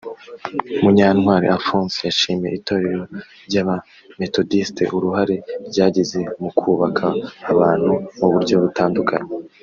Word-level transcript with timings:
Munyantwari 0.83 1.45
Alphonse 1.55 1.99
yashimiye 2.07 2.53
itorero 2.59 3.03
ry’Abametodisite 3.47 4.83
uruhare 4.95 5.35
ryagize 5.69 6.19
mu 6.41 6.49
kubaka 6.57 7.05
abantu 7.51 7.91
mu 8.19 8.27
buryo 8.33 8.55
butandukanye 8.63 9.29